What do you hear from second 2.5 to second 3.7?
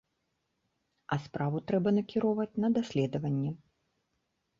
на даследаванне.